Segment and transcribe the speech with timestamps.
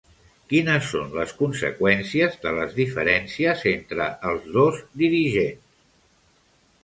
[0.51, 5.69] Quines són les conseqüències de les diferències entre els dos dirigents?